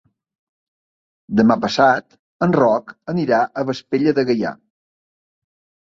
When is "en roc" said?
2.47-2.97